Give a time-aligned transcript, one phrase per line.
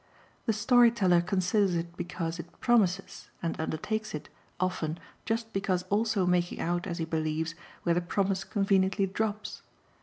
[0.47, 6.59] The storyteller considers it because it promises, and undertakes it, often, just because also making
[6.59, 9.61] out, as he believes, where the promise conveniently drops.